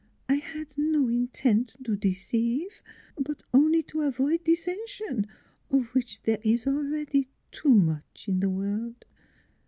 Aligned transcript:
I 0.27 0.37
had 0.37 0.79
no 0.79 1.07
intent 1.09 1.75
to 1.83 1.95
deceive, 1.95 2.81
but 3.19 3.43
only 3.53 3.83
to 3.83 4.01
avoid 4.01 4.43
dissension 4.43 5.27
of 5.69 5.93
which 5.93 6.23
there 6.23 6.39
is 6.41 6.65
al 6.65 6.81
ready 6.89 7.29
too 7.51 7.75
much 7.75 8.25
in 8.27 8.39
the 8.39 8.49
world. 8.49 9.05